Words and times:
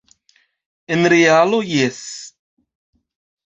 En 0.95 1.03
realo, 1.13 1.61
jes. 1.69 2.03